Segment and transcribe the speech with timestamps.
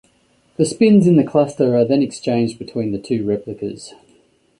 [0.57, 3.93] The spins in the cluster are then exchanged between the two replicas.